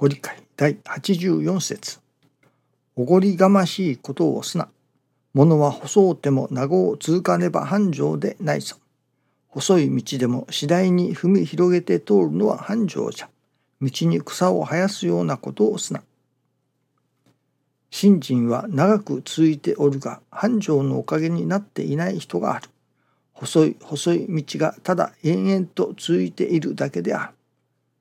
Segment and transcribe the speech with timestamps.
[0.00, 1.98] ご理解第84節
[2.94, 4.68] おごりがましいことをすな。
[5.34, 8.76] 物は細うても名護を通かねば繁盛でないぞ。
[9.48, 13.28] 細い道でも次第に踏み広げて通るのは繁盛じゃ。
[13.82, 16.00] 道に草を生やすようなことをすな。
[17.90, 22.68] 信心は長く続いておるが繁盛のおかげになっていない人がある。
[23.32, 27.37] 細い細い道がただ延々と続いているだけである。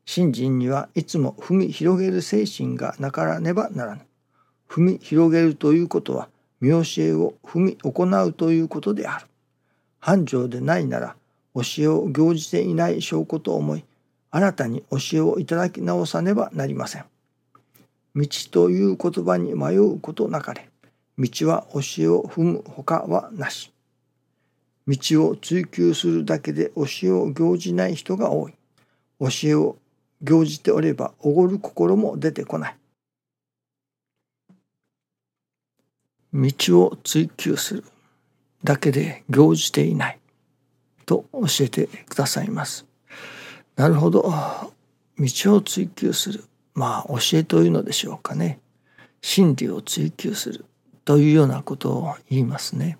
[0.09, 4.01] 信心にはいつも踏み広げる精神がなからねばならぬ。
[4.69, 6.29] 踏み広げるということは
[6.61, 9.27] 見教えを踏み行うということである。
[9.99, 11.17] 繁盛でないなら
[11.53, 13.83] 教えを行じていない証拠と思い
[14.31, 17.05] 新たに教えをいただき直さねばなりません。
[18.15, 20.69] 道という言葉に迷うことなかれ
[21.19, 23.73] 道は教えを踏むほかはなし。
[24.87, 28.53] 道を追求するだけで教えを行じない人が多い。
[29.19, 29.75] 教えを
[30.21, 32.75] 行じておればおごる心も出てこない。
[36.33, 37.83] 道を追求する
[38.63, 40.19] だけで行じていない。
[41.05, 42.85] と教えてくださいます。
[43.75, 44.23] なるほど。
[45.17, 46.43] 道を追求する。
[46.73, 48.59] まあ教えというのでしょうかね。
[49.21, 50.65] 真理を追求する。
[51.05, 52.99] というようなことを言いますね。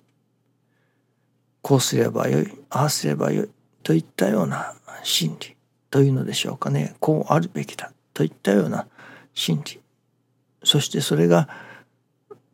[1.60, 3.50] こうすればよいああすればよい。
[3.82, 5.57] といったような真理。
[5.90, 6.94] というのでしょうかね。
[7.00, 8.86] こうあるべきだといったような
[9.34, 9.80] 真理
[10.62, 11.48] そしてそれが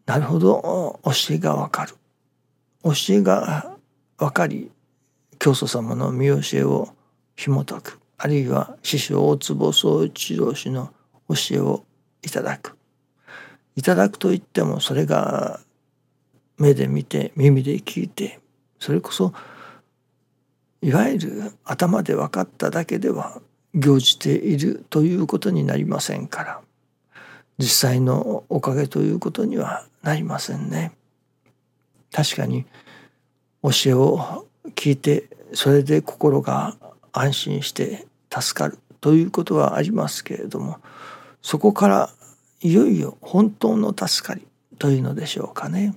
[0.06, 1.94] なるほど教えがわかる。
[2.82, 3.76] 教えが
[4.18, 4.70] 分かり
[5.38, 6.88] 教祖様の見教えを
[7.36, 7.98] 紐解く。
[8.18, 10.92] あるいは師匠大坪宗一郎氏の
[11.28, 11.84] 教えを
[12.22, 12.76] いただく。
[13.76, 15.60] いただくといってもそれが
[16.58, 18.38] 目で見て耳で聞いて
[18.78, 19.32] それこそ
[20.84, 23.40] いわゆる頭で分かっただけでは
[23.72, 26.60] 行じているということになりませんから
[27.56, 30.92] 実際のおかげということにはなりませんね。
[32.12, 32.66] 確かに
[33.62, 36.76] 教えを聞いてそれで心が
[37.12, 40.80] 安心して助かるということはありますけれども
[41.40, 42.10] そこから
[42.60, 44.46] いよいよ本当の助かり
[44.78, 45.94] というのでしょうかね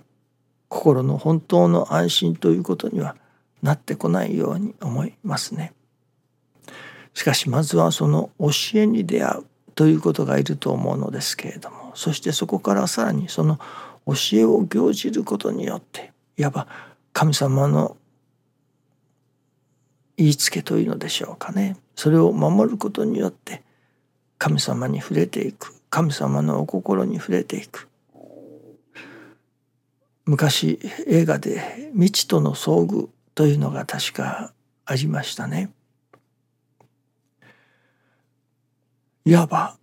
[0.69, 3.17] 心の本当の安心ということには
[3.61, 5.73] なってこないように思いますね。
[7.13, 13.57] しかしまずはその教えに出会うということがいると思うのですけれどもそしてそこからさらにその
[14.05, 16.67] 教えを行じることによっていわば
[17.13, 17.97] 神様の
[20.15, 23.63] 言いつけというのでしょうかねそれを守ることによって
[24.37, 27.87] 神様に触れていく神様のお心に触れていく
[30.25, 34.51] 昔映画で「未知との遭遇」というのが確か
[34.83, 35.69] ありましたね。
[39.25, 39.77] いわば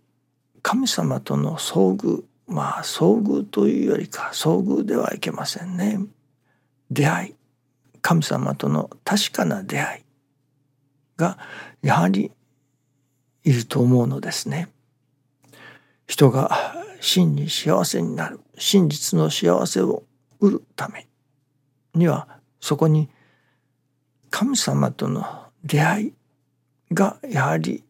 [0.61, 5.99] 神様との遭遇まあ遭遇というよりか遭遇ではいけませんね。
[6.91, 7.35] 出会い
[8.01, 10.03] 神様との確かな出会い
[11.15, 11.37] が
[11.81, 12.33] やはり
[13.45, 14.67] いると思うのですね。
[16.07, 20.03] 人が真に幸せになる真実の幸せを
[20.41, 21.07] 得るため
[21.93, 22.27] には
[22.59, 23.07] そこに
[24.37, 25.23] 神様との
[25.63, 26.13] 出会い
[26.91, 27.85] がやはり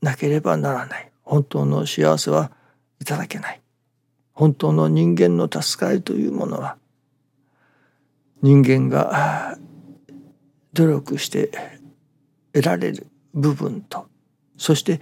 [0.00, 1.10] なければならない。
[1.24, 2.52] 本当の幸せは
[3.00, 3.60] いただけない。
[4.32, 6.76] 本当の人間の助かりというものは
[8.40, 9.58] 人間が
[10.74, 11.50] 努力して
[12.52, 14.06] 得られる部分と
[14.56, 15.00] そして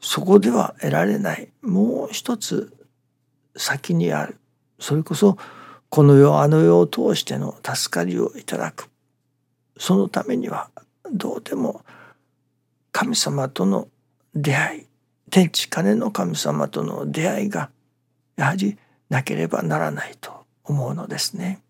[0.00, 2.74] そこでは得られないもう一つ
[3.54, 4.38] 先にある。
[4.80, 5.36] それこそ
[5.90, 8.88] この世あの世を通しての助かりをいただく。
[9.78, 10.70] そのためには
[11.12, 11.82] どうでも
[12.92, 13.88] 神様との
[14.34, 14.86] 出会い
[15.30, 17.70] 天地金の神様との出会いが
[18.36, 18.78] やはり
[19.08, 21.60] なければならないと思うのですね。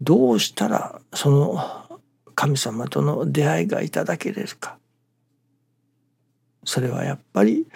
[0.00, 2.00] どうしたらその
[2.34, 4.76] 神様との出会いがいただけれるか
[6.64, 7.66] それはやっぱり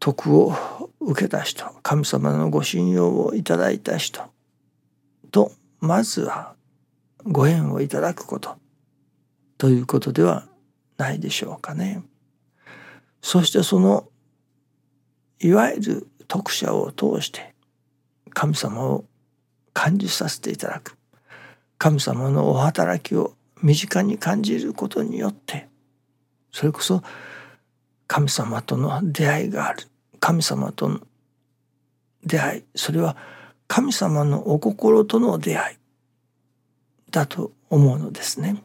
[0.00, 0.54] 徳を
[1.00, 4.22] 受けた人神様のご信用をいただいた人
[5.30, 6.53] とまずは
[7.24, 8.56] ご縁をいただくこと。
[9.58, 10.46] ということでは
[10.98, 12.02] ないでしょうかね。
[13.22, 14.08] そしてその
[15.40, 17.54] いわゆる徳者を通して
[18.30, 19.04] 神様を
[19.72, 20.96] 感じさせていただく。
[21.78, 25.68] 神様のお働きを身近に感じることによって
[26.54, 27.02] それこそ
[28.06, 29.88] 神様との出会いがある。
[30.20, 31.00] 神様との
[32.24, 32.64] 出会い。
[32.76, 33.16] それは
[33.66, 35.76] 神様のお心との出会い。
[37.14, 38.64] だと思うのですね。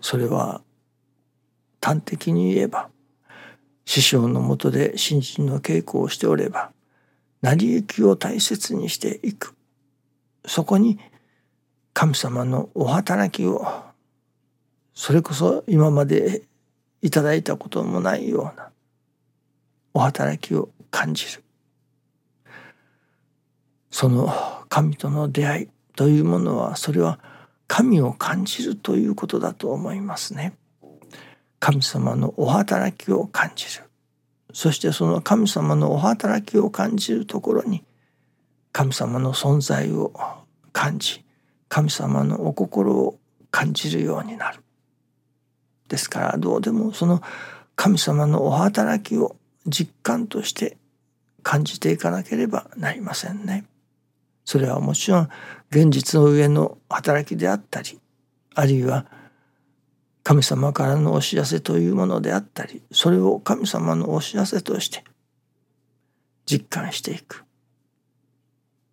[0.00, 0.62] それは
[1.82, 2.88] 端的に言えば
[3.84, 6.72] 師匠のもとで新人の稽古をしておれば
[7.42, 9.54] 成り行きを大切にしていく
[10.46, 10.98] そこに
[11.92, 13.66] 神様のお働きを
[14.94, 16.42] それこそ今まで
[17.02, 18.70] いただいたこともないような
[19.92, 21.42] お働きを感じる
[23.90, 27.20] その神との出会いというものはそれは
[27.68, 30.56] 神を感じるということだと思いますね。
[31.60, 33.84] 神様のお働きを感じる
[34.52, 37.84] そしてその神様のお働きを感じるところに
[38.72, 40.12] 神様の存在を
[40.72, 41.24] 感じ
[41.68, 43.20] 神様のお心を
[43.52, 44.58] 感じるようになる。
[45.88, 47.22] ですからどうでもその
[47.76, 49.36] 神様のお働きを
[49.68, 50.78] 実感として
[51.44, 53.66] 感じていかなければなりませんね。
[54.44, 55.28] それはもちろん
[55.70, 57.98] 現実の上の働きであったり
[58.54, 59.06] あるいは
[60.22, 65.04] 神様からのお知らせというものであったりそれを神様のお知らせとして
[66.46, 67.44] 実感していく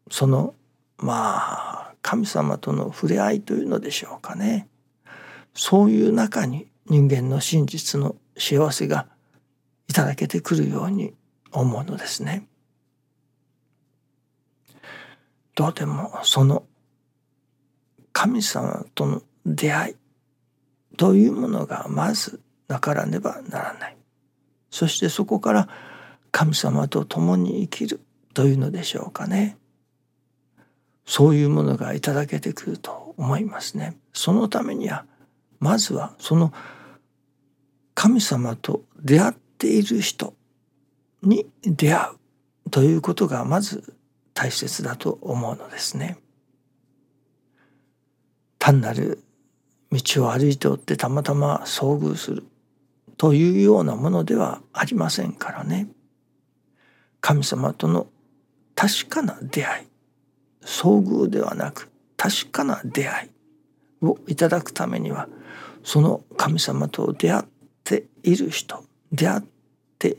[0.09, 0.55] その
[0.97, 4.67] まあ神様との触れ合いというのでしょうかね
[5.53, 9.07] そういう中に人間の真実の幸せが
[9.87, 11.13] いただけてくるように
[11.51, 12.47] 思うのですね。
[15.55, 16.63] どうでもその
[18.13, 19.95] 神様との出会い
[20.97, 23.97] というものがまずなからねばならない。
[24.69, 25.67] そしてそこから
[26.31, 28.01] 神様と共に生きる
[28.33, 29.57] というのでしょうかね。
[31.05, 33.97] そういうものがいただけてくると思いますね。
[34.13, 35.05] そのためには
[35.59, 36.53] まずはその
[37.93, 40.33] 神様と出会っている人
[41.21, 42.11] に出会
[42.65, 43.93] うということがまず
[44.33, 46.17] 大切だと思うのですね。
[48.59, 49.23] 単なる
[49.91, 52.45] 道を歩いておってたまたま遭遇する。
[53.17, 55.87] というようなものではありませんからね。
[57.19, 58.07] 神様との
[58.75, 59.91] 確かな出会い。
[60.63, 65.27] 遭遇ではなく確かな出会いをいただくためには
[65.83, 67.43] その神様と出会っ
[67.83, 69.41] ている人出会っ
[69.99, 70.17] て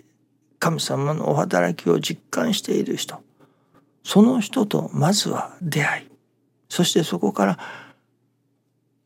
[0.59, 3.23] 神様のお働きを実感している人
[4.05, 6.09] その人とまずは出会い
[6.69, 7.59] そしてそこから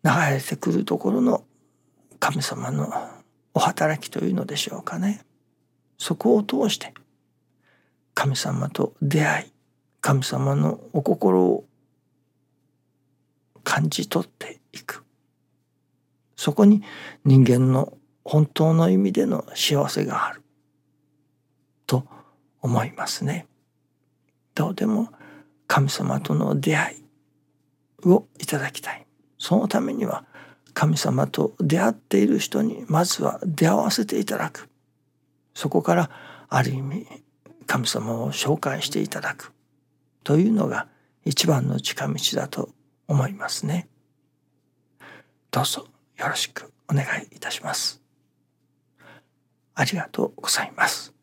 [0.05, 1.45] 流れてくるところの
[2.21, 2.93] 神様の
[3.55, 5.25] お働きというのでしょうかね
[5.99, 6.95] そこを通して
[8.15, 9.53] 神様と出会い
[10.01, 11.65] 神様のお心を
[13.65, 15.05] 感じ取っていく
[16.37, 16.83] そこに
[17.25, 17.93] 人間の
[18.25, 20.43] 本当の意味での幸せがある
[21.87, 22.05] と
[22.61, 23.47] 思いますね。
[24.57, 25.11] どうでも
[25.69, 26.97] 神様との出会
[28.05, 29.07] いをいただきたい。
[29.39, 30.25] そのためには
[30.75, 34.69] 神様と出会っている人にまずは出会わせていただく
[35.55, 36.11] そこから
[36.49, 37.07] ある意味
[37.67, 39.53] 神様を紹介していただく
[40.23, 40.89] というのが
[41.25, 42.69] 一番の近道だと
[43.09, 43.89] 思いますね。
[45.51, 45.87] どうぞ
[46.19, 48.03] よろしくお願いいたします。
[49.75, 51.16] ありがとうございます。